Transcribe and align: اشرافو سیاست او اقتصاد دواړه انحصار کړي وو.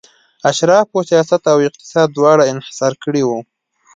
اشرافو 0.49 0.99
سیاست 1.09 1.41
او 1.53 1.59
اقتصاد 1.67 2.07
دواړه 2.17 2.43
انحصار 2.53 2.93
کړي 3.03 3.21
وو. 3.25 3.39